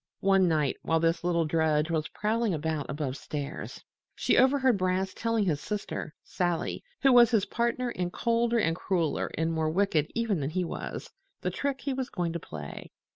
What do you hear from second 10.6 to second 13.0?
was), the trick he was going to play.